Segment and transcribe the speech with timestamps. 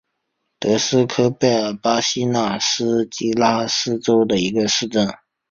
[0.59, 5.07] 德斯科贝图是巴西米纳斯吉拉斯州的一个市镇。